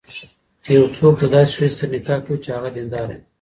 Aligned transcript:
يو 0.75 0.83
څوک 0.97 1.13
د 1.21 1.23
داسي 1.33 1.51
ښځي 1.57 1.69
سره 1.77 1.91
نکاح 1.95 2.19
کوي، 2.25 2.37
چي 2.43 2.49
هغه 2.55 2.69
دينداره 2.75 3.13
وي 3.17 3.23